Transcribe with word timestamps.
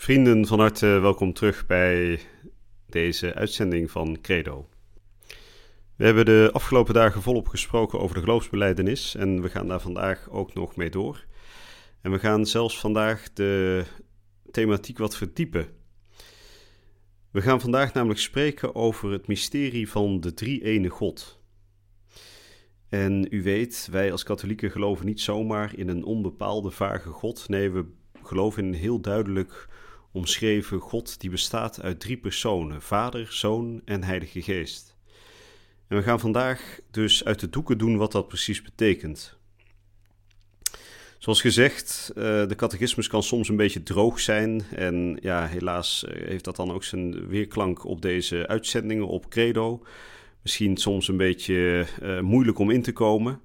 Vrienden, 0.00 0.46
van 0.46 0.58
harte 0.58 0.86
welkom 0.86 1.32
terug 1.32 1.66
bij 1.66 2.20
deze 2.86 3.34
uitzending 3.34 3.90
van 3.90 4.20
Credo. 4.20 4.68
We 5.96 6.04
hebben 6.04 6.24
de 6.24 6.50
afgelopen 6.52 6.94
dagen 6.94 7.22
volop 7.22 7.48
gesproken 7.48 8.00
over 8.00 8.14
de 8.14 8.20
geloofsbeleidenis 8.20 9.14
en 9.14 9.42
we 9.42 9.48
gaan 9.48 9.68
daar 9.68 9.80
vandaag 9.80 10.30
ook 10.30 10.54
nog 10.54 10.76
mee 10.76 10.90
door. 10.90 11.24
En 12.00 12.10
we 12.10 12.18
gaan 12.18 12.46
zelfs 12.46 12.80
vandaag 12.80 13.32
de 13.32 13.84
thematiek 14.50 14.98
wat 14.98 15.16
verdiepen. 15.16 15.68
We 17.30 17.42
gaan 17.42 17.60
vandaag 17.60 17.92
namelijk 17.92 18.20
spreken 18.20 18.74
over 18.74 19.10
het 19.10 19.26
mysterie 19.26 19.88
van 19.88 20.20
de 20.20 20.34
drie-ene 20.34 20.88
God. 20.88 21.42
En 22.88 23.26
u 23.30 23.42
weet, 23.42 23.88
wij 23.90 24.12
als 24.12 24.22
katholieken 24.22 24.70
geloven 24.70 25.06
niet 25.06 25.20
zomaar 25.20 25.76
in 25.76 25.88
een 25.88 26.04
onbepaalde 26.04 26.70
vage 26.70 27.08
God. 27.08 27.48
Nee, 27.48 27.70
we 27.70 27.84
geloven 28.22 28.62
in 28.62 28.68
een 28.68 28.80
heel 28.80 29.00
duidelijk 29.00 29.68
omschreven 30.12 30.78
God 30.78 31.20
die 31.20 31.30
bestaat 31.30 31.82
uit 31.82 32.00
drie 32.00 32.16
personen: 32.16 32.82
Vader, 32.82 33.32
Zoon 33.32 33.82
en 33.84 34.04
Heilige 34.04 34.42
Geest. 34.42 34.96
En 35.88 35.96
we 35.96 36.02
gaan 36.02 36.20
vandaag 36.20 36.78
dus 36.90 37.24
uit 37.24 37.40
de 37.40 37.48
doeken 37.48 37.78
doen 37.78 37.96
wat 37.96 38.12
dat 38.12 38.28
precies 38.28 38.62
betekent. 38.62 39.38
Zoals 41.18 41.40
gezegd, 41.40 42.12
uh, 42.16 42.24
de 42.24 42.54
catechismus 42.56 43.08
kan 43.08 43.22
soms 43.22 43.48
een 43.48 43.56
beetje 43.56 43.82
droog 43.82 44.20
zijn. 44.20 44.62
En 44.74 45.18
ja, 45.22 45.46
helaas 45.46 46.04
eh, 46.04 46.26
heeft 46.26 46.44
dat 46.44 46.56
dan 46.56 46.72
ook 46.72 46.84
zijn 46.84 47.26
weerklank 47.28 47.84
op 47.84 48.02
deze 48.02 48.46
uitzendingen 48.46 49.06
op 49.06 49.28
Credo. 49.28 49.82
Misschien 50.42 50.76
soms 50.76 51.08
een 51.08 51.16
beetje 51.16 51.86
uh, 52.02 52.20
moeilijk 52.20 52.58
om 52.58 52.70
in 52.70 52.82
te 52.82 52.92
komen. 52.92 53.40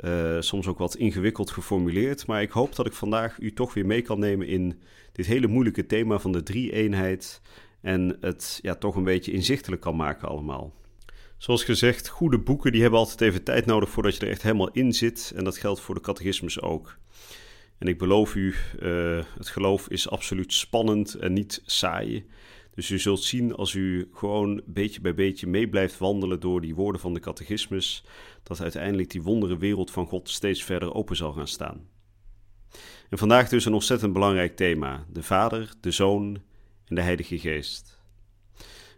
Uh, 0.00 0.40
soms 0.40 0.66
ook 0.66 0.78
wat 0.78 0.96
ingewikkeld 0.96 1.50
geformuleerd. 1.50 2.26
Maar 2.26 2.42
ik 2.42 2.50
hoop 2.50 2.74
dat 2.74 2.86
ik 2.86 2.92
vandaag 2.92 3.38
u 3.38 3.52
toch 3.52 3.74
weer 3.74 3.86
mee 3.86 4.02
kan 4.02 4.18
nemen 4.18 4.46
in 4.46 4.80
dit 5.12 5.26
hele 5.26 5.46
moeilijke 5.46 5.86
thema 5.86 6.18
van 6.18 6.32
de 6.32 6.42
drie-eenheid. 6.42 7.40
En 7.80 8.16
het 8.20 8.58
ja, 8.62 8.74
toch 8.74 8.96
een 8.96 9.04
beetje 9.04 9.32
inzichtelijk 9.32 9.82
kan 9.82 9.96
maken 9.96 10.28
allemaal. 10.28 10.74
Zoals 11.38 11.64
gezegd, 11.64 12.08
goede 12.08 12.38
boeken 12.38 12.72
die 12.72 12.80
hebben 12.80 12.98
altijd 12.98 13.20
even 13.20 13.42
tijd 13.42 13.66
nodig 13.66 13.90
voordat 13.90 14.16
je 14.16 14.20
er 14.20 14.30
echt 14.30 14.42
helemaal 14.42 14.70
in 14.70 14.92
zit. 14.92 15.32
En 15.36 15.44
dat 15.44 15.58
geldt 15.58 15.80
voor 15.80 15.94
de 15.94 16.00
catechismus 16.00 16.60
ook. 16.60 16.98
En 17.78 17.88
ik 17.88 17.98
beloof 17.98 18.34
u, 18.34 18.54
uh, 18.80 19.24
het 19.36 19.48
geloof 19.48 19.88
is 19.88 20.10
absoluut 20.10 20.52
spannend 20.52 21.14
en 21.14 21.32
niet 21.32 21.62
saai. 21.64 22.26
Dus 22.74 22.90
u 22.90 22.98
zult 22.98 23.22
zien 23.22 23.54
als 23.54 23.74
u 23.74 24.08
gewoon 24.12 24.62
beetje 24.66 25.00
bij 25.00 25.14
beetje 25.14 25.46
mee 25.46 25.68
blijft 25.68 25.98
wandelen 25.98 26.40
door 26.40 26.60
die 26.60 26.74
woorden 26.74 27.00
van 27.00 27.14
de 27.14 27.20
catechismus, 27.20 28.04
dat 28.42 28.60
uiteindelijk 28.60 29.10
die 29.10 29.22
wondere 29.22 29.58
wereld 29.58 29.90
van 29.90 30.06
God 30.06 30.28
steeds 30.30 30.64
verder 30.64 30.94
open 30.94 31.16
zal 31.16 31.32
gaan 31.32 31.48
staan. 31.48 31.88
En 33.10 33.18
vandaag 33.18 33.48
dus 33.48 33.64
een 33.64 33.74
ontzettend 33.74 34.12
belangrijk 34.12 34.56
thema: 34.56 35.06
de 35.12 35.22
Vader, 35.22 35.72
de 35.80 35.90
Zoon 35.90 36.42
en 36.84 36.94
de 36.94 37.00
Heilige 37.00 37.38
Geest. 37.38 38.02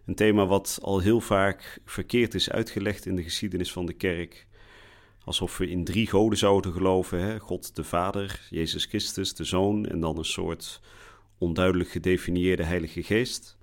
Een 0.07 0.15
thema 0.15 0.47
wat 0.47 0.79
al 0.83 0.99
heel 0.99 1.21
vaak 1.21 1.81
verkeerd 1.85 2.35
is 2.35 2.51
uitgelegd 2.51 3.07
in 3.07 3.17
de 3.17 3.23
geschiedenis 3.23 3.73
van 3.73 3.87
de 3.87 3.93
kerk. 3.93 4.47
Alsof 5.25 5.59
we 5.59 5.71
in 5.71 5.85
drie 5.85 6.07
goden 6.07 6.39
zouden 6.39 6.73
geloven: 6.73 7.21
hè? 7.21 7.39
God 7.39 7.77
de 7.77 7.85
Vader, 7.85 8.47
Jezus 8.51 8.85
Christus 8.85 9.35
de 9.35 9.45
Zoon 9.45 9.87
en 9.87 10.01
dan 10.01 10.19
een 10.19 10.25
soort 10.25 10.81
onduidelijk 11.39 11.91
gedefinieerde 11.91 12.63
Heilige 12.63 13.03
Geest. 13.03 13.57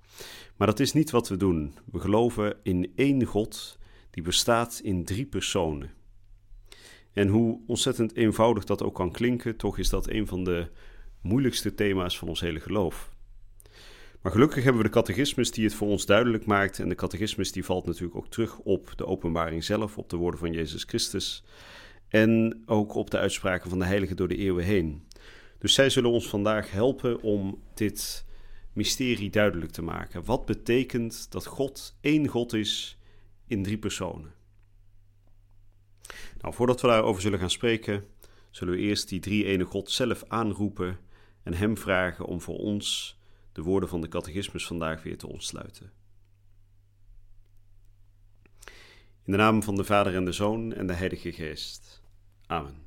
Maar 0.56 0.66
dat 0.66 0.80
is 0.80 0.92
niet 0.92 1.10
wat 1.10 1.28
we 1.28 1.36
doen. 1.36 1.74
We 1.92 1.98
geloven 1.98 2.56
in 2.62 2.92
één 2.96 3.24
God 3.24 3.78
die 4.10 4.22
bestaat 4.22 4.80
in 4.82 5.04
drie 5.04 5.26
personen. 5.26 5.90
En 7.12 7.28
hoe 7.28 7.60
ontzettend 7.66 8.16
eenvoudig 8.16 8.64
dat 8.64 8.82
ook 8.82 8.94
kan 8.94 9.12
klinken, 9.12 9.56
toch 9.56 9.78
is 9.78 9.88
dat 9.88 10.10
een 10.10 10.26
van 10.26 10.44
de 10.44 10.68
moeilijkste 11.20 11.74
thema's 11.74 12.18
van 12.18 12.28
ons 12.28 12.40
hele 12.40 12.60
geloof. 12.60 13.12
Maar 14.24 14.32
gelukkig 14.32 14.64
hebben 14.64 14.82
we 14.82 14.88
de 14.88 14.94
catechismus 14.94 15.50
die 15.50 15.64
het 15.64 15.74
voor 15.74 15.88
ons 15.88 16.06
duidelijk 16.06 16.46
maakt. 16.46 16.78
En 16.78 16.88
de 16.88 16.94
catechismus 16.94 17.52
die 17.52 17.64
valt 17.64 17.86
natuurlijk 17.86 18.16
ook 18.16 18.28
terug 18.28 18.58
op 18.58 18.92
de 18.96 19.06
openbaring 19.06 19.64
zelf, 19.64 19.98
op 19.98 20.10
de 20.10 20.16
woorden 20.16 20.40
van 20.40 20.52
Jezus 20.52 20.84
Christus. 20.84 21.44
En 22.08 22.62
ook 22.66 22.94
op 22.94 23.10
de 23.10 23.18
uitspraken 23.18 23.70
van 23.70 23.78
de 23.78 23.84
heiligen 23.84 24.16
door 24.16 24.28
de 24.28 24.36
eeuwen 24.36 24.64
heen. 24.64 25.08
Dus 25.58 25.74
zij 25.74 25.90
zullen 25.90 26.10
ons 26.10 26.28
vandaag 26.28 26.70
helpen 26.70 27.22
om 27.22 27.62
dit 27.74 28.24
mysterie 28.74 29.30
duidelijk 29.30 29.72
te 29.72 29.82
maken. 29.82 30.24
Wat 30.24 30.46
betekent 30.46 31.32
dat 31.32 31.46
God 31.46 31.96
één 32.00 32.28
God 32.28 32.52
is 32.52 32.98
in 33.46 33.62
drie 33.62 33.78
personen? 33.78 34.32
Nou, 36.40 36.54
voordat 36.54 36.80
we 36.80 36.86
daarover 36.86 37.22
zullen 37.22 37.38
gaan 37.38 37.50
spreken, 37.50 38.04
zullen 38.50 38.74
we 38.74 38.80
eerst 38.80 39.08
die 39.08 39.20
drie 39.20 39.44
ene 39.44 39.64
God 39.64 39.90
zelf 39.90 40.24
aanroepen 40.28 40.98
en 41.42 41.54
Hem 41.54 41.78
vragen 41.78 42.24
om 42.24 42.40
voor 42.40 42.58
ons 42.58 43.18
de 43.52 43.62
woorden 43.62 43.88
van 43.88 44.00
de 44.00 44.08
catechismus 44.08 44.66
vandaag 44.66 45.02
weer 45.02 45.18
te 45.18 45.28
ontsluiten. 45.28 45.92
In 49.24 49.32
de 49.32 49.36
naam 49.38 49.62
van 49.62 49.76
de 49.76 49.84
Vader 49.84 50.14
en 50.14 50.24
de 50.24 50.32
Zoon 50.32 50.72
en 50.72 50.86
de 50.86 50.92
Heilige 50.92 51.32
Geest. 51.32 52.02
Amen. 52.46 52.83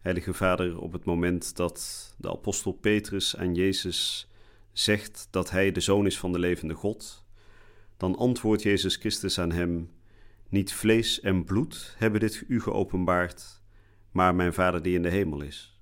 Heilige 0.00 0.34
Vader, 0.34 0.78
op 0.78 0.92
het 0.92 1.04
moment 1.04 1.56
dat 1.56 2.14
de 2.18 2.30
apostel 2.30 2.72
Petrus 2.72 3.36
aan 3.36 3.54
Jezus 3.54 4.30
zegt 4.72 5.28
dat 5.30 5.50
hij 5.50 5.72
de 5.72 5.80
zoon 5.80 6.06
is 6.06 6.18
van 6.18 6.32
de 6.32 6.38
levende 6.38 6.74
God, 6.74 7.24
dan 7.96 8.16
antwoordt 8.16 8.62
Jezus 8.62 8.96
Christus 8.96 9.38
aan 9.38 9.52
hem: 9.52 9.90
Niet 10.48 10.72
vlees 10.72 11.20
en 11.20 11.44
bloed 11.44 11.94
hebben 11.98 12.20
dit 12.20 12.44
u 12.48 12.60
geopenbaard, 12.60 13.62
maar 14.10 14.34
mijn 14.34 14.52
Vader 14.52 14.82
die 14.82 14.94
in 14.94 15.02
de 15.02 15.08
hemel 15.08 15.40
is. 15.40 15.80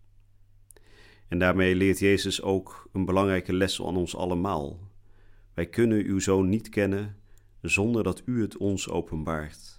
En 1.28 1.38
daarmee 1.38 1.74
leert 1.74 1.98
Jezus 1.98 2.42
ook 2.42 2.88
een 2.92 3.04
belangrijke 3.04 3.52
les 3.52 3.80
aan 3.80 3.96
ons 3.96 4.16
allemaal. 4.16 4.80
Wij 5.54 5.66
kunnen 5.66 6.04
uw 6.04 6.18
zoon 6.18 6.48
niet 6.48 6.68
kennen 6.68 7.16
zonder 7.62 8.02
dat 8.02 8.22
u 8.24 8.40
het 8.40 8.56
ons 8.56 8.88
openbaart. 8.88 9.77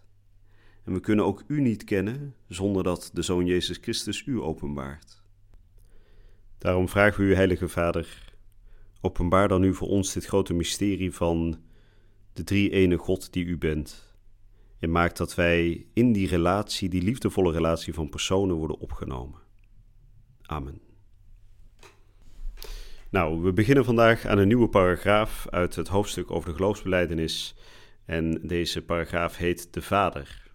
En 0.89 0.95
we 0.95 1.01
kunnen 1.01 1.25
ook 1.25 1.44
u 1.47 1.61
niet 1.61 1.83
kennen 1.83 2.35
zonder 2.47 2.83
dat 2.83 3.09
de 3.13 3.22
Zoon 3.22 3.45
Jezus 3.45 3.77
Christus 3.81 4.25
u 4.25 4.41
openbaart. 4.41 5.22
Daarom 6.57 6.89
vragen 6.89 7.23
we 7.23 7.29
u, 7.29 7.35
Heilige 7.35 7.67
Vader, 7.67 8.33
openbaar 9.01 9.47
dan 9.47 9.61
nu 9.61 9.73
voor 9.73 9.88
ons 9.88 10.13
dit 10.13 10.25
grote 10.25 10.53
mysterie 10.53 11.11
van 11.11 11.59
de 12.33 12.44
drie 12.44 12.69
ene 12.69 12.97
God 12.97 13.33
die 13.33 13.45
u 13.45 13.57
bent. 13.57 14.16
En 14.79 14.91
maak 14.91 15.16
dat 15.16 15.35
wij 15.35 15.88
in 15.94 16.11
die 16.11 16.28
relatie, 16.28 16.89
die 16.89 17.01
liefdevolle 17.01 17.51
relatie 17.51 17.94
van 17.94 18.09
personen, 18.09 18.55
worden 18.55 18.79
opgenomen. 18.79 19.39
Amen. 20.41 20.81
Nou, 23.09 23.41
we 23.41 23.53
beginnen 23.53 23.85
vandaag 23.85 24.25
aan 24.25 24.38
een 24.38 24.47
nieuwe 24.47 24.69
paragraaf 24.69 25.47
uit 25.49 25.75
het 25.75 25.88
hoofdstuk 25.88 26.31
over 26.31 26.49
de 26.49 26.55
geloofsbeleidenis. 26.55 27.55
En 28.05 28.47
deze 28.47 28.81
paragraaf 28.81 29.38
heet 29.38 29.73
De 29.73 29.81
Vader. 29.81 30.48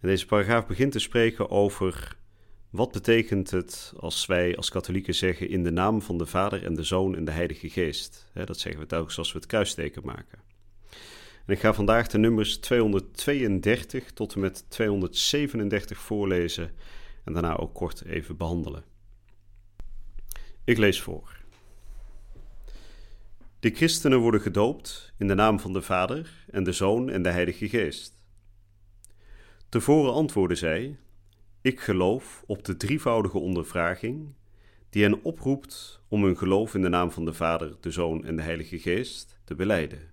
En 0.00 0.08
deze 0.08 0.26
paragraaf 0.26 0.66
begint 0.66 0.92
te 0.92 0.98
spreken 0.98 1.50
over 1.50 2.16
wat 2.70 2.92
betekent 2.92 3.50
het 3.50 3.92
als 3.96 4.26
wij 4.26 4.56
als 4.56 4.70
katholieken 4.70 5.14
zeggen 5.14 5.48
in 5.48 5.64
de 5.64 5.70
naam 5.70 6.02
van 6.02 6.18
de 6.18 6.26
Vader 6.26 6.64
en 6.64 6.74
de 6.74 6.82
Zoon 6.82 7.16
en 7.16 7.24
de 7.24 7.30
Heilige 7.30 7.70
Geest. 7.70 8.30
dat 8.44 8.58
zeggen 8.58 8.80
we 8.80 8.86
telkens 8.86 9.18
als 9.18 9.32
we 9.32 9.38
het 9.38 9.46
kruisteken 9.46 10.02
maken. 10.04 10.38
En 11.46 11.54
ik 11.54 11.60
ga 11.60 11.74
vandaag 11.74 12.08
de 12.08 12.18
nummers 12.18 12.58
232 12.58 14.12
tot 14.12 14.34
en 14.34 14.40
met 14.40 14.64
237 14.68 15.98
voorlezen 15.98 16.70
en 17.24 17.32
daarna 17.32 17.56
ook 17.56 17.74
kort 17.74 18.04
even 18.04 18.36
behandelen. 18.36 18.84
Ik 20.64 20.78
lees 20.78 21.00
voor. 21.00 21.36
De 23.60 23.70
christenen 23.70 24.18
worden 24.18 24.40
gedoopt 24.40 25.12
in 25.18 25.28
de 25.28 25.34
naam 25.34 25.60
van 25.60 25.72
de 25.72 25.82
Vader 25.82 26.44
en 26.50 26.64
de 26.64 26.72
Zoon 26.72 27.10
en 27.10 27.22
de 27.22 27.30
Heilige 27.30 27.68
Geest. 27.68 28.17
Tevoren 29.68 30.12
antwoordde 30.12 30.54
zij: 30.54 30.98
Ik 31.60 31.80
geloof 31.80 32.44
op 32.46 32.64
de 32.64 32.76
drievoudige 32.76 33.38
ondervraging, 33.38 34.34
die 34.90 35.02
hen 35.02 35.22
oproept 35.22 36.02
om 36.08 36.24
hun 36.24 36.36
geloof 36.36 36.74
in 36.74 36.82
de 36.82 36.88
naam 36.88 37.10
van 37.10 37.24
de 37.24 37.32
Vader, 37.32 37.76
de 37.80 37.90
Zoon 37.90 38.24
en 38.24 38.36
de 38.36 38.42
Heilige 38.42 38.78
Geest 38.78 39.40
te 39.44 39.54
beleiden. 39.54 40.10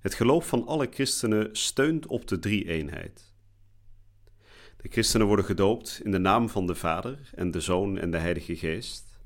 Het 0.00 0.14
geloof 0.14 0.48
van 0.48 0.66
alle 0.66 0.88
christenen 0.90 1.48
steunt 1.56 2.06
op 2.06 2.28
de 2.28 2.38
drie-eenheid. 2.38 3.34
De 4.76 4.88
christenen 4.88 5.26
worden 5.26 5.44
gedoopt 5.44 6.00
in 6.04 6.10
de 6.10 6.18
naam 6.18 6.48
van 6.48 6.66
de 6.66 6.74
Vader 6.74 7.30
en 7.34 7.50
de 7.50 7.60
Zoon 7.60 7.98
en 7.98 8.10
de 8.10 8.18
Heilige 8.18 8.56
Geest. 8.56 9.20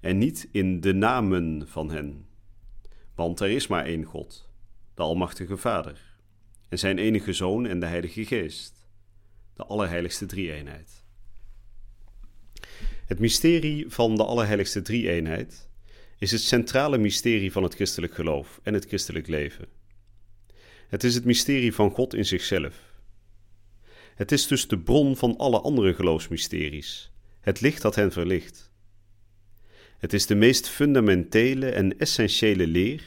en 0.00 0.18
niet 0.18 0.48
in 0.52 0.80
de 0.80 0.92
namen 0.92 1.68
van 1.68 1.90
hen. 1.90 2.26
Want 3.14 3.40
er 3.40 3.50
is 3.50 3.66
maar 3.66 3.84
één 3.84 4.04
God, 4.04 4.50
de 4.94 5.02
Almachtige 5.02 5.56
Vader, 5.56 6.15
en 6.68 6.78
zijn 6.78 6.98
enige 6.98 7.32
Zoon 7.32 7.66
en 7.66 7.80
de 7.80 7.86
Heilige 7.86 8.24
Geest, 8.24 8.88
de 9.54 9.64
Allerheiligste 9.64 10.26
Drie-eenheid. 10.26 11.04
Het 13.06 13.18
mysterie 13.18 13.84
van 13.88 14.16
de 14.16 14.24
Allerheiligste 14.24 14.82
Drie-eenheid 14.82 15.68
is 16.18 16.30
het 16.30 16.40
centrale 16.40 16.98
mysterie 16.98 17.52
van 17.52 17.62
het 17.62 17.74
christelijk 17.74 18.14
geloof 18.14 18.60
en 18.62 18.74
het 18.74 18.86
christelijk 18.86 19.26
leven. 19.26 19.68
Het 20.88 21.04
is 21.04 21.14
het 21.14 21.24
mysterie 21.24 21.74
van 21.74 21.90
God 21.90 22.14
in 22.14 22.26
zichzelf. 22.26 22.94
Het 24.14 24.32
is 24.32 24.46
dus 24.46 24.68
de 24.68 24.78
bron 24.78 25.16
van 25.16 25.36
alle 25.36 25.60
andere 25.60 25.94
geloofsmysteries, 25.94 27.12
het 27.40 27.60
licht 27.60 27.82
dat 27.82 27.94
hen 27.94 28.12
verlicht. 28.12 28.70
Het 29.98 30.12
is 30.12 30.26
de 30.26 30.34
meest 30.34 30.68
fundamentele 30.68 31.70
en 31.70 31.98
essentiële 31.98 32.66
leer 32.66 33.02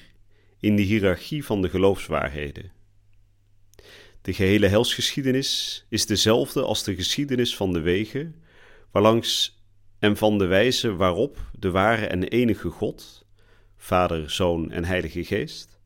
in 0.59 0.75
de 0.75 0.81
hiërarchie 0.81 1.45
van 1.45 1.61
de 1.61 1.69
geloofswaarheden. 1.69 2.71
De 4.29 4.35
gehele 4.35 4.67
helsgeschiedenis 4.67 5.85
is 5.87 6.05
dezelfde 6.05 6.61
als 6.61 6.83
de 6.83 6.95
geschiedenis 6.95 7.55
van 7.55 7.73
de 7.73 7.79
wegen, 7.79 8.35
waarlangs 8.91 9.61
en 9.99 10.17
van 10.17 10.37
de 10.37 10.45
wijze 10.45 10.95
waarop 10.95 11.51
de 11.59 11.71
ware 11.71 12.05
en 12.05 12.23
enige 12.23 12.69
God, 12.69 13.25
Vader, 13.77 14.31
Zoon 14.31 14.71
en 14.71 14.85
Heilige 14.85 15.23
Geest, 15.23 15.79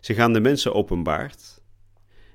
zich 0.00 0.18
aan 0.18 0.32
de 0.32 0.40
mensen 0.40 0.74
openbaart 0.74 1.62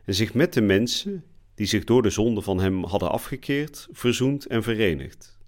en 0.06 0.14
zich 0.16 0.34
met 0.34 0.54
de 0.54 0.62
mensen, 0.62 1.24
die 1.56 1.68
zich 1.68 1.84
door 1.84 2.02
de 2.02 2.10
zonde 2.10 2.42
van 2.42 2.60
hem 2.60 2.84
hadden 2.84 3.12
afgekeerd, 3.12 3.88
verzoent 3.92 4.46
en 4.46 4.64
verenigt. 4.64 5.40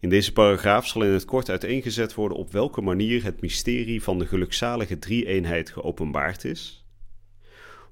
In 0.00 0.08
deze 0.08 0.32
paragraaf 0.32 0.86
zal 0.86 1.02
in 1.02 1.12
het 1.12 1.24
kort 1.24 1.50
uiteengezet 1.50 2.14
worden 2.14 2.38
op 2.38 2.52
welke 2.52 2.80
manier 2.80 3.24
het 3.24 3.40
mysterie 3.40 4.02
van 4.02 4.18
de 4.18 4.26
gelukzalige 4.26 4.98
drie-eenheid 4.98 5.70
geopenbaard 5.70 6.44
is, 6.44 6.83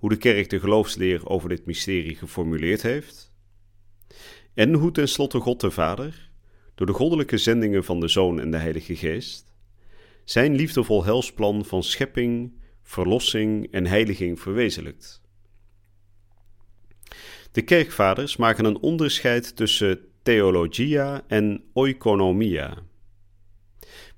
hoe 0.03 0.11
de 0.11 0.17
kerk 0.17 0.51
de 0.51 0.61
geloofsleer 0.61 1.29
over 1.29 1.49
dit 1.49 1.67
mysterie 1.67 2.17
geformuleerd 2.17 2.83
heeft, 2.83 3.33
en 4.55 4.73
hoe 4.73 4.91
tenslotte 4.91 5.39
God 5.39 5.61
de 5.61 5.71
Vader, 5.71 6.31
door 6.75 6.87
de 6.87 6.93
goddelijke 6.93 7.39
zendingen 7.39 7.85
van 7.85 8.01
de 8.01 8.09
Zoon 8.09 8.41
en 8.41 8.51
de 8.51 8.57
Heilige 8.57 8.97
Geest, 8.97 9.55
zijn 10.25 10.55
liefdevol 10.55 11.05
helsplan 11.05 11.65
van 11.65 11.83
schepping, 11.83 12.53
verlossing 12.83 13.71
en 13.71 13.87
heiliging 13.87 14.41
verwezenlijkt. 14.41 15.23
De 17.53 17.63
kerkvaders 17.63 18.37
maken 18.37 18.65
een 18.65 18.81
onderscheid 18.81 19.57
tussen 19.57 20.01
theologia 20.23 21.25
en 21.27 21.65
oikonomia. 21.73 22.79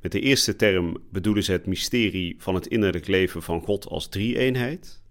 Met 0.01 0.13
de 0.13 0.21
eerste 0.21 0.57
term 0.57 0.97
bedoelen 1.11 1.45
ze 1.45 1.53
het 1.53 1.67
mysterie 1.67 2.35
van 2.39 2.55
het 2.55 2.67
innerlijk 2.67 3.07
leven 3.07 3.43
van 3.43 3.61
God 3.61 3.87
als 3.87 4.09
drie-eenheid. 4.09 5.03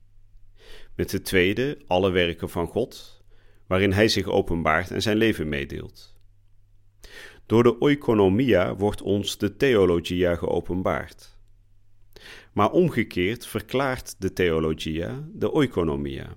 Met 0.96 1.10
de 1.10 1.22
tweede 1.22 1.78
alle 1.88 2.12
werken 2.12 2.50
van 2.50 2.68
God, 2.68 3.24
waarin 3.68 3.92
Hij 3.92 4.08
zich 4.08 4.28
openbaart 4.28 4.92
en 4.92 5.02
zijn 5.02 5.18
leven 5.18 5.50
meedeelt. 5.50 6.18
Door 7.46 7.64
de 7.64 7.82
oikonomia 7.82 8.76
wordt 8.76 9.02
ons 9.02 9.38
de 9.38 9.56
theologia 9.56 10.36
geopenbaard. 10.36 11.38
Maar 12.54 12.72
omgekeerd 12.72 13.48
verklaart 13.48 14.16
de 14.22 14.34
theologia 14.34 15.28
de 15.34 15.54
oikonomia. 15.54 16.36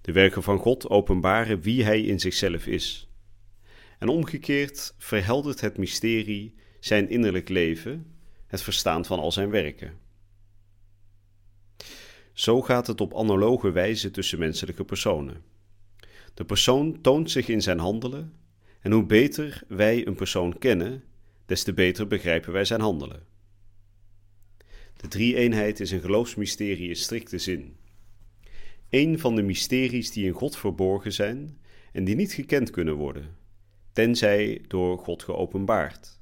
De 0.00 0.12
werken 0.12 0.42
van 0.42 0.58
God 0.58 0.88
openbaren 0.88 1.60
wie 1.60 1.84
Hij 1.84 2.00
in 2.00 2.20
zichzelf 2.20 2.66
is. 2.66 3.08
En 3.98 4.08
omgekeerd 4.08 4.94
verheldert 4.98 5.60
het 5.60 5.78
mysterie 5.78 6.54
zijn 6.80 7.08
innerlijk 7.08 7.48
leven, 7.48 8.16
het 8.46 8.62
verstaan 8.62 9.04
van 9.04 9.18
al 9.18 9.32
zijn 9.32 9.50
werken. 9.50 10.03
Zo 12.34 12.62
gaat 12.62 12.86
het 12.86 13.00
op 13.00 13.16
analoge 13.16 13.70
wijze 13.70 14.10
tussen 14.10 14.38
menselijke 14.38 14.84
personen. 14.84 15.42
De 16.34 16.44
persoon 16.44 17.00
toont 17.00 17.30
zich 17.30 17.48
in 17.48 17.62
zijn 17.62 17.78
handelen, 17.78 18.32
en 18.80 18.92
hoe 18.92 19.04
beter 19.04 19.62
wij 19.68 20.06
een 20.06 20.14
persoon 20.14 20.58
kennen, 20.58 21.04
des 21.46 21.62
te 21.62 21.72
beter 21.72 22.06
begrijpen 22.06 22.52
wij 22.52 22.64
zijn 22.64 22.80
handelen. 22.80 23.22
De 24.96 25.08
drie-eenheid 25.08 25.80
is 25.80 25.90
een 25.90 26.00
geloofsmysterie 26.00 26.88
in 26.88 26.96
strikte 26.96 27.38
zin. 27.38 27.76
Een 28.90 29.18
van 29.18 29.34
de 29.34 29.42
mysteries 29.42 30.10
die 30.10 30.26
in 30.26 30.32
God 30.32 30.56
verborgen 30.56 31.12
zijn 31.12 31.58
en 31.92 32.04
die 32.04 32.14
niet 32.14 32.32
gekend 32.32 32.70
kunnen 32.70 32.94
worden, 32.94 33.36
tenzij 33.92 34.64
door 34.68 34.98
God 34.98 35.22
geopenbaard. 35.22 36.20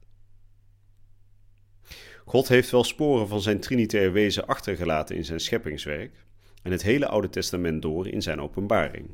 God 2.32 2.49
heeft 2.49 2.70
wel 2.70 2.84
sporen 2.84 3.29
van 3.29 3.43
zijn 3.43 3.61
trinitair 3.61 4.12
wezen 4.12 4.46
achtergelaten 4.46 5.17
in 5.17 5.25
zijn 5.25 5.40
scheppingswerk 5.40 6.25
en 6.62 6.73
het 6.73 6.82
hele 6.82 7.08
Oude 7.08 7.31
Testament 7.31 7.82
door 7.82 8.08
in 8.08 8.23
zijn 8.23 8.40
openbaring. 8.40 9.08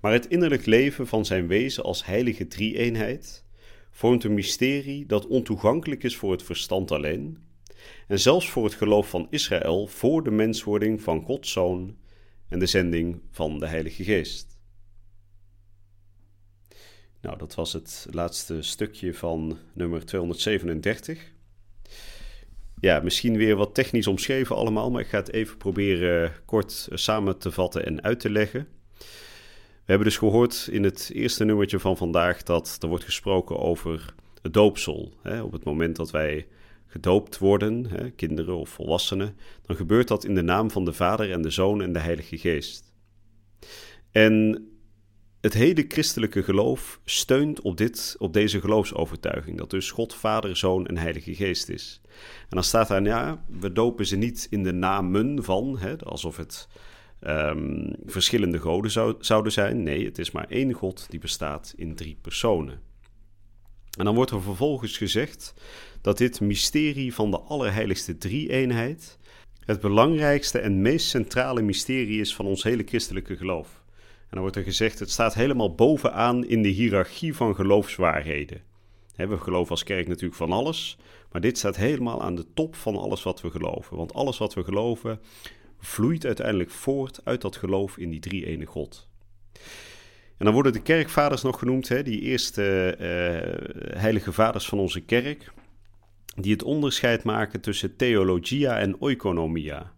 Maar 0.00 0.12
het 0.12 0.26
innerlijk 0.26 0.66
leven 0.66 1.06
van 1.06 1.24
zijn 1.24 1.46
wezen 1.46 1.84
als 1.84 2.04
heilige 2.04 2.46
drie-eenheid 2.46 3.44
vormt 3.90 4.24
een 4.24 4.34
mysterie 4.34 5.06
dat 5.06 5.26
ontoegankelijk 5.26 6.02
is 6.02 6.16
voor 6.16 6.32
het 6.32 6.42
verstand 6.42 6.90
alleen 6.90 7.38
en 8.08 8.20
zelfs 8.20 8.50
voor 8.50 8.64
het 8.64 8.74
geloof 8.74 9.08
van 9.08 9.26
Israël 9.30 9.86
voor 9.86 10.24
de 10.24 10.30
menswording 10.30 11.02
van 11.02 11.22
Gods 11.22 11.52
Zoon 11.52 11.96
en 12.48 12.58
de 12.58 12.66
zending 12.66 13.20
van 13.30 13.58
de 13.58 13.66
Heilige 13.66 14.04
Geest. 14.04 14.58
Nou, 17.20 17.38
dat 17.38 17.54
was 17.54 17.72
het 17.72 18.06
laatste 18.10 18.62
stukje 18.62 19.14
van 19.14 19.58
nummer 19.72 20.06
237. 20.06 21.32
Ja, 22.84 23.00
misschien 23.00 23.36
weer 23.36 23.56
wat 23.56 23.74
technisch 23.74 24.06
omschreven 24.06 24.56
allemaal, 24.56 24.90
maar 24.90 25.00
ik 25.00 25.06
ga 25.06 25.18
het 25.18 25.32
even 25.32 25.56
proberen 25.56 26.32
kort 26.44 26.88
samen 26.92 27.38
te 27.38 27.50
vatten 27.50 27.86
en 27.86 28.02
uit 28.02 28.20
te 28.20 28.30
leggen. 28.30 28.66
We 28.98 29.90
hebben 29.90 30.06
dus 30.06 30.16
gehoord 30.16 30.68
in 30.70 30.84
het 30.84 31.10
eerste 31.14 31.44
nummertje 31.44 31.78
van 31.78 31.96
vandaag 31.96 32.42
dat 32.42 32.78
er 32.80 32.88
wordt 32.88 33.04
gesproken 33.04 33.58
over 33.58 34.14
het 34.42 34.52
doopsel. 34.52 35.12
Op 35.42 35.52
het 35.52 35.64
moment 35.64 35.96
dat 35.96 36.10
wij 36.10 36.46
gedoopt 36.86 37.38
worden, 37.38 37.90
kinderen 38.16 38.56
of 38.56 38.68
volwassenen, 38.68 39.36
dan 39.66 39.76
gebeurt 39.76 40.08
dat 40.08 40.24
in 40.24 40.34
de 40.34 40.42
naam 40.42 40.70
van 40.70 40.84
de 40.84 40.92
Vader 40.92 41.32
en 41.32 41.42
de 41.42 41.50
Zoon 41.50 41.82
en 41.82 41.92
de 41.92 41.98
Heilige 41.98 42.38
Geest. 42.38 42.92
En 44.10 44.68
het 45.44 45.54
hele 45.54 45.84
christelijke 45.88 46.42
geloof 46.42 47.00
steunt 47.04 47.60
op, 47.60 47.76
dit, 47.76 48.16
op 48.18 48.32
deze 48.32 48.60
geloofsovertuiging, 48.60 49.58
dat 49.58 49.70
dus 49.70 49.90
God, 49.90 50.14
Vader, 50.14 50.56
Zoon 50.56 50.86
en 50.86 50.98
Heilige 50.98 51.34
Geest 51.34 51.68
is. 51.68 52.00
En 52.40 52.48
dan 52.48 52.64
staat 52.64 52.88
daar, 52.88 53.02
ja, 53.02 53.44
we 53.58 53.72
dopen 53.72 54.06
ze 54.06 54.16
niet 54.16 54.46
in 54.50 54.62
de 54.62 54.72
namen 54.72 55.44
van, 55.44 55.78
hè, 55.78 55.98
alsof 55.98 56.36
het 56.36 56.68
um, 57.20 57.96
verschillende 58.06 58.58
goden 58.58 58.90
zou, 58.90 59.14
zouden 59.18 59.52
zijn. 59.52 59.82
Nee, 59.82 60.04
het 60.04 60.18
is 60.18 60.30
maar 60.30 60.48
één 60.48 60.72
God 60.72 61.06
die 61.10 61.20
bestaat 61.20 61.74
in 61.76 61.94
drie 61.94 62.18
personen. 62.20 62.80
En 63.98 64.04
dan 64.04 64.14
wordt 64.14 64.30
er 64.30 64.42
vervolgens 64.42 64.96
gezegd 64.96 65.54
dat 66.00 66.18
dit 66.18 66.40
mysterie 66.40 67.14
van 67.14 67.30
de 67.30 67.40
allerheiligste 67.40 68.18
drie-eenheid 68.18 69.18
het 69.64 69.80
belangrijkste 69.80 70.58
en 70.58 70.82
meest 70.82 71.08
centrale 71.08 71.62
mysterie 71.62 72.20
is 72.20 72.34
van 72.34 72.46
ons 72.46 72.62
hele 72.62 72.82
christelijke 72.86 73.36
geloof. 73.36 73.83
Dan 74.34 74.42
wordt 74.42 74.56
er 74.56 74.62
gezegd, 74.62 74.98
het 74.98 75.10
staat 75.10 75.34
helemaal 75.34 75.74
bovenaan 75.74 76.44
in 76.44 76.62
de 76.62 76.68
hiërarchie 76.68 77.34
van 77.34 77.54
geloofswaarheden. 77.54 78.62
We 79.16 79.38
geloven 79.38 79.70
als 79.70 79.84
kerk 79.84 80.08
natuurlijk 80.08 80.34
van 80.34 80.52
alles, 80.52 80.98
maar 81.32 81.40
dit 81.40 81.58
staat 81.58 81.76
helemaal 81.76 82.22
aan 82.22 82.34
de 82.34 82.46
top 82.54 82.74
van 82.74 82.96
alles 82.96 83.22
wat 83.22 83.40
we 83.40 83.50
geloven. 83.50 83.96
Want 83.96 84.14
alles 84.14 84.38
wat 84.38 84.54
we 84.54 84.64
geloven 84.64 85.20
vloeit 85.78 86.26
uiteindelijk 86.26 86.70
voort 86.70 87.20
uit 87.24 87.40
dat 87.40 87.56
geloof 87.56 87.96
in 87.96 88.10
die 88.10 88.20
drie 88.20 88.46
ene 88.46 88.64
God. 88.64 89.08
En 90.36 90.44
dan 90.44 90.52
worden 90.54 90.72
de 90.72 90.82
kerkvaders 90.82 91.42
nog 91.42 91.58
genoemd, 91.58 92.04
die 92.04 92.20
eerste 92.20 92.96
uh, 92.98 93.98
heilige 94.00 94.32
vaders 94.32 94.68
van 94.68 94.78
onze 94.78 95.00
kerk, 95.00 95.52
die 96.36 96.52
het 96.52 96.62
onderscheid 96.62 97.24
maken 97.24 97.60
tussen 97.60 97.96
theologia 97.96 98.78
en 98.78 99.00
oikonomia. 99.00 99.93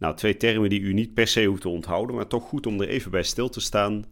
Nou, 0.00 0.16
twee 0.16 0.36
termen 0.36 0.70
die 0.70 0.80
u 0.80 0.92
niet 0.92 1.14
per 1.14 1.26
se 1.26 1.44
hoeft 1.44 1.60
te 1.60 1.68
onthouden, 1.68 2.16
maar 2.16 2.26
toch 2.26 2.44
goed 2.44 2.66
om 2.66 2.80
er 2.80 2.88
even 2.88 3.10
bij 3.10 3.22
stil 3.22 3.48
te 3.48 3.60
staan. 3.60 4.04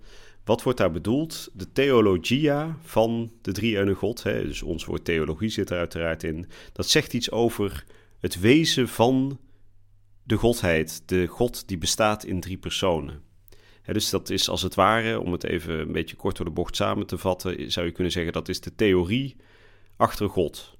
Wat 0.45 0.63
wordt 0.63 0.79
daar 0.79 0.91
bedoeld? 0.91 1.51
De 1.53 1.73
theologia 1.73 2.77
van 2.83 3.33
de 3.43 3.53
drie-ene 3.53 3.95
God, 3.95 4.23
hè, 4.23 4.43
dus 4.43 4.63
ons 4.63 4.85
woord 4.85 5.05
theologie 5.05 5.49
zit 5.49 5.71
er 5.71 5.79
uiteraard 5.79 6.23
in, 6.23 6.47
dat 6.73 6.89
zegt 6.89 7.13
iets 7.13 7.31
over 7.31 7.85
het 8.19 8.41
wezen 8.41 8.89
van 8.89 9.39
de 10.23 10.37
Godheid, 10.37 11.03
de 11.07 11.27
God 11.27 11.69
die 11.69 11.79
bestaat 11.79 12.25
in 12.25 12.41
drie 12.41 12.59
personen. 12.59 13.23
dus 13.85 14.11
dat 14.11 14.31
is 14.31 14.49
als 14.49 14.63
het 14.63 14.75
ware, 14.75 15.21
om 15.21 15.33
het 15.33 15.45
even 15.45 15.79
een 15.79 15.93
beetje 15.93 16.17
kort 16.17 16.37
door 16.37 16.47
de 16.47 16.53
bocht 16.53 16.77
samen 16.77 17.07
te 17.07 17.19
vatten, 17.19 17.73
zou 17.73 17.87
je 17.87 17.93
kunnen 17.93 18.13
zeggen 18.13 18.33
dat 18.33 18.49
is 18.49 18.61
de 18.61 18.75
theorie 18.75 19.37
achter 19.97 20.29
God. 20.29 20.78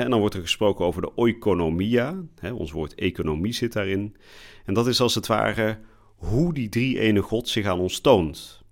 En 0.00 0.10
dan 0.10 0.20
wordt 0.20 0.34
er 0.34 0.40
gesproken 0.40 0.84
over 0.84 1.02
de 1.02 1.12
oikonomia, 1.16 2.22
ons 2.54 2.72
woord 2.72 2.94
economie 2.94 3.52
zit 3.52 3.72
daarin. 3.72 4.16
En 4.64 4.74
dat 4.74 4.86
is 4.86 5.00
als 5.00 5.14
het 5.14 5.26
ware 5.26 5.78
hoe 6.16 6.54
die 6.54 6.68
drie 6.68 6.98
ene 6.98 7.22
God 7.22 7.48
zich 7.48 7.66
aan 7.66 7.78
ons 7.78 8.00
toont. 8.00 8.62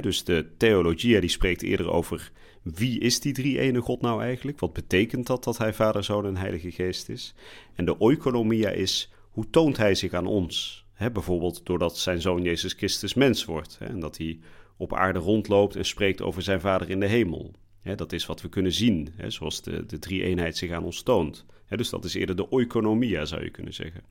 dus 0.00 0.24
de 0.24 0.46
theologia 0.56 1.20
die 1.20 1.28
spreekt 1.28 1.62
eerder 1.62 1.90
over 1.90 2.32
wie 2.62 3.00
is 3.00 3.20
die 3.20 3.32
drie 3.32 3.58
ene 3.58 3.80
God 3.80 4.00
nou 4.00 4.22
eigenlijk? 4.22 4.60
Wat 4.60 4.72
betekent 4.72 5.26
dat 5.26 5.44
dat 5.44 5.58
hij 5.58 5.74
Vader, 5.74 6.04
Zoon 6.04 6.26
en 6.26 6.36
Heilige 6.36 6.70
Geest 6.70 7.08
is? 7.08 7.34
En 7.74 7.84
de 7.84 8.00
oikonomia 8.00 8.70
is 8.70 9.12
hoe 9.30 9.50
toont 9.50 9.76
hij 9.76 9.94
zich 9.94 10.12
aan 10.12 10.26
ons? 10.26 10.80
bijvoorbeeld 11.12 11.66
doordat 11.66 11.98
zijn 11.98 12.20
zoon 12.20 12.42
Jezus 12.42 12.72
Christus 12.72 13.14
mens 13.14 13.44
wordt 13.44 13.78
en 13.80 14.00
dat 14.00 14.18
hij 14.18 14.38
op 14.76 14.94
aarde 14.94 15.18
rondloopt 15.18 15.76
en 15.76 15.84
spreekt 15.84 16.22
over 16.22 16.42
zijn 16.42 16.60
Vader 16.60 16.90
in 16.90 17.00
de 17.00 17.06
hemel. 17.06 17.54
Dat 17.82 18.12
is 18.12 18.26
wat 18.26 18.40
we 18.42 18.48
kunnen 18.48 18.72
zien, 18.72 19.14
zoals 19.26 19.62
de, 19.62 19.86
de 19.86 19.98
drie-eenheid 19.98 20.56
zich 20.56 20.70
aan 20.70 20.84
ons 20.84 21.02
toont. 21.02 21.44
dus 21.68 21.90
dat 21.90 22.04
is 22.04 22.14
eerder 22.14 22.36
de 22.36 22.52
oikonomia, 22.52 23.24
zou 23.24 23.44
je 23.44 23.50
kunnen 23.50 23.74
zeggen. 23.74 24.02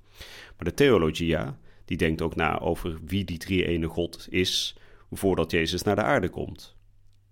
Maar 0.58 0.66
de 0.66 0.74
theologia, 0.74 1.60
die 1.86 1.98
denkt 1.98 2.22
ook 2.22 2.36
na 2.36 2.60
over 2.60 3.00
wie 3.06 3.24
die 3.24 3.38
drie-ene 3.38 3.88
God 3.88 4.28
is 4.30 4.76
voordat 5.12 5.52
Jezus 5.52 5.82
naar 5.82 5.96
de 5.96 6.04
aarde 6.04 6.30
komt. 6.30 6.76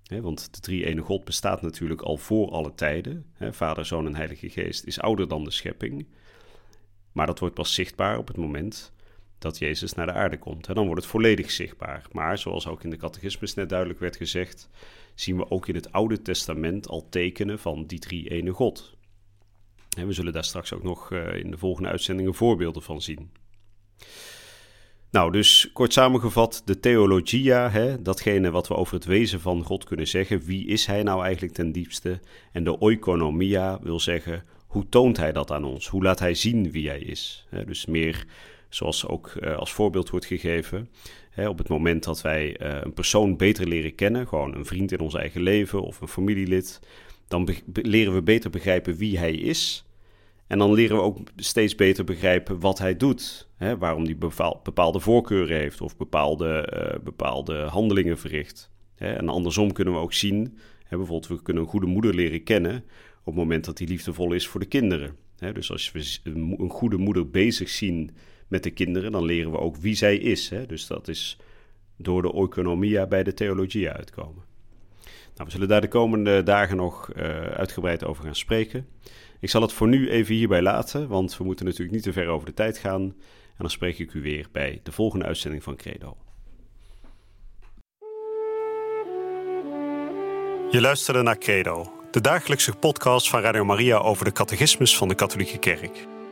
want 0.03 0.53
de 0.53 0.59
drie-ene 0.59 1.01
God 1.01 1.25
bestaat 1.25 1.61
natuurlijk 1.61 2.01
al 2.01 2.17
voor 2.17 2.49
alle 2.51 2.73
tijden. 2.75 3.25
Vader, 3.39 3.85
Zoon 3.85 4.05
en 4.05 4.15
Heilige 4.15 4.49
Geest 4.49 4.85
is 4.85 4.99
ouder 4.99 5.27
dan 5.27 5.43
de 5.43 5.51
schepping. 5.51 6.07
Maar 7.11 7.25
dat 7.25 7.39
wordt 7.39 7.55
pas 7.55 7.73
zichtbaar 7.73 8.17
op 8.17 8.27
het 8.27 8.37
moment 8.37 8.93
dat 9.39 9.57
Jezus 9.57 9.93
naar 9.93 10.05
de 10.05 10.13
aarde 10.13 10.37
komt. 10.37 10.67
En 10.67 10.75
dan 10.75 10.85
wordt 10.85 11.01
het 11.01 11.11
volledig 11.11 11.51
zichtbaar. 11.51 12.05
Maar 12.11 12.37
zoals 12.37 12.67
ook 12.67 12.83
in 12.83 12.89
de 12.89 12.97
catechismus 12.97 13.53
net 13.53 13.69
duidelijk 13.69 13.99
werd 13.99 14.15
gezegd, 14.15 14.69
zien 15.15 15.37
we 15.37 15.49
ook 15.49 15.67
in 15.67 15.75
het 15.75 15.91
Oude 15.91 16.21
Testament 16.21 16.87
al 16.87 17.09
tekenen 17.09 17.59
van 17.59 17.85
die 17.85 17.99
drie 17.99 18.29
ene 18.29 18.51
God. 18.51 18.97
En 19.97 20.07
we 20.07 20.13
zullen 20.13 20.33
daar 20.33 20.43
straks 20.43 20.73
ook 20.73 20.83
nog 20.83 21.11
eh, 21.11 21.35
in 21.35 21.51
de 21.51 21.57
volgende 21.57 21.89
uitzendingen 21.89 22.33
voorbeelden 22.33 22.81
van 22.81 23.01
zien. 23.01 23.31
Nou, 25.11 25.31
dus 25.31 25.69
kort 25.73 25.93
samengevat, 25.93 26.61
de 26.65 26.79
theologia, 26.79 27.69
hè, 27.69 28.01
datgene 28.01 28.51
wat 28.51 28.67
we 28.67 28.75
over 28.75 28.93
het 28.93 29.05
wezen 29.05 29.41
van 29.41 29.63
God 29.63 29.83
kunnen 29.83 30.07
zeggen, 30.07 30.41
wie 30.41 30.67
is 30.67 30.85
hij 30.85 31.03
nou 31.03 31.23
eigenlijk 31.23 31.53
ten 31.53 31.71
diepste? 31.71 32.19
En 32.51 32.63
de 32.63 32.81
oikonomia 32.81 33.79
wil 33.81 33.99
zeggen, 33.99 34.43
hoe 34.67 34.89
toont 34.89 35.17
hij 35.17 35.31
dat 35.31 35.51
aan 35.51 35.63
ons? 35.63 35.87
Hoe 35.87 36.03
laat 36.03 36.19
hij 36.19 36.33
zien 36.33 36.71
wie 36.71 36.87
hij 36.87 36.99
is? 36.99 37.47
dus 37.65 37.85
meer 37.85 38.25
zoals 38.69 39.07
ook 39.07 39.27
eh, 39.27 39.57
als 39.57 39.73
voorbeeld 39.73 40.09
wordt 40.09 40.25
gegeven. 40.25 40.89
Hè, 41.29 41.49
op 41.49 41.57
het 41.57 41.67
moment 41.67 42.03
dat 42.03 42.21
wij 42.21 42.57
eh, 42.57 42.77
een 42.81 42.93
persoon 42.93 43.37
beter 43.37 43.67
leren 43.67 43.95
kennen, 43.95 44.27
gewoon 44.27 44.55
een 44.55 44.65
vriend 44.65 44.91
in 44.91 44.99
ons 44.99 45.13
eigen 45.13 45.41
leven 45.41 45.81
of 45.81 46.01
een 46.01 46.07
familielid, 46.07 46.79
dan 47.27 47.49
leren 47.73 48.13
we 48.13 48.21
beter 48.21 48.49
begrijpen 48.49 48.95
wie 48.95 49.17
hij 49.17 49.33
is. 49.33 49.83
En 50.47 50.57
dan 50.57 50.73
leren 50.73 50.95
we 50.95 51.01
ook 51.01 51.19
steeds 51.35 51.75
beter 51.75 52.03
begrijpen 52.03 52.59
wat 52.59 52.79
hij 52.79 52.97
doet. 52.97 53.47
Hè, 53.55 53.77
waarom 53.77 54.03
hij 54.03 54.17
bepaalde 54.63 54.99
voorkeuren 54.99 55.57
heeft 55.57 55.81
of 55.81 55.97
bepaalde, 55.97 56.73
uh, 56.73 57.03
bepaalde 57.03 57.57
handelingen 57.61 58.17
verricht. 58.17 58.71
Hè, 58.95 59.13
en 59.13 59.29
andersom 59.29 59.71
kunnen 59.71 59.93
we 59.93 59.99
ook 59.99 60.13
zien, 60.13 60.57
hè, 60.83 60.97
bijvoorbeeld 60.97 61.27
we 61.27 61.41
kunnen 61.41 61.63
een 61.63 61.69
goede 61.69 61.85
moeder 61.85 62.15
leren 62.15 62.43
kennen 62.43 62.75
op 63.19 63.25
het 63.25 63.35
moment 63.35 63.65
dat 63.65 63.77
hij 63.77 63.87
liefdevol 63.87 64.33
is 64.33 64.47
voor 64.47 64.59
de 64.59 64.65
kinderen. 64.65 65.15
dus 65.53 65.71
als 65.71 65.91
we 65.91 66.19
een 66.23 66.69
goede 66.69 66.97
moeder 66.97 67.29
bezig 67.29 67.69
zien 67.69 68.11
met 68.49 68.63
de 68.63 68.71
kinderen, 68.71 69.11
dan 69.11 69.25
leren 69.25 69.51
we 69.51 69.57
ook 69.57 69.77
wie 69.77 69.95
zij 69.95 70.17
is. 70.17 70.49
Hè? 70.49 70.65
Dus 70.65 70.87
dat 70.87 71.07
is 71.07 71.37
door 71.97 72.21
de 72.21 72.33
oikonomia 72.33 73.05
bij 73.05 73.23
de 73.23 73.33
theologie 73.33 73.89
uitkomen. 73.89 74.43
Nou, 75.35 75.45
we 75.45 75.51
zullen 75.51 75.67
daar 75.67 75.81
de 75.81 75.87
komende 75.87 76.43
dagen 76.43 76.77
nog 76.77 77.11
uh, 77.15 77.23
uitgebreid 77.41 78.05
over 78.05 78.23
gaan 78.23 78.35
spreken. 78.35 78.87
Ik 79.39 79.49
zal 79.49 79.61
het 79.61 79.73
voor 79.73 79.87
nu 79.87 80.09
even 80.09 80.35
hierbij 80.35 80.61
laten, 80.61 81.07
want 81.07 81.37
we 81.37 81.43
moeten 81.43 81.65
natuurlijk 81.65 81.93
niet 81.93 82.03
te 82.03 82.13
ver 82.13 82.27
over 82.27 82.45
de 82.45 82.53
tijd 82.53 82.77
gaan. 82.77 83.01
En 83.01 83.65
dan 83.65 83.69
spreek 83.69 83.99
ik 83.99 84.13
u 84.13 84.21
weer 84.21 84.47
bij 84.51 84.79
de 84.83 84.91
volgende 84.91 85.25
uitzending 85.25 85.63
van 85.63 85.75
Credo. 85.75 86.17
Je 90.71 90.81
luisterde 90.81 91.21
naar 91.21 91.37
Credo, 91.37 91.91
de 92.11 92.21
dagelijkse 92.21 92.75
podcast 92.75 93.29
van 93.29 93.41
Radio 93.41 93.65
Maria 93.65 93.97
over 93.97 94.25
de 94.25 94.31
catechismus 94.31 94.97
van 94.97 95.07
de 95.07 95.15
Katholieke 95.15 95.57
Kerk. 95.57 96.07